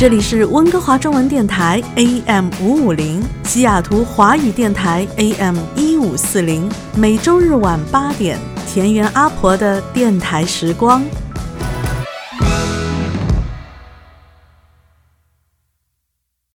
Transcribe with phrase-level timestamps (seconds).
[0.00, 6.66] 这里是温哥华中文电台 AM 五五零，西雅图华语电台 AM 一五四零，
[6.96, 8.38] 每周日晚八点。
[8.66, 11.02] 田园阿婆的电台时光。